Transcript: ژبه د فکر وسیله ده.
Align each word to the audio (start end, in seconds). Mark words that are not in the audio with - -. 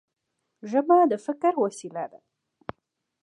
ژبه 0.69 0.97
د 1.11 1.13
فکر 1.25 1.53
وسیله 1.63 2.05
ده. 2.11 2.19